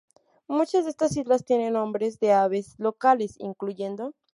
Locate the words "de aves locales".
2.19-3.35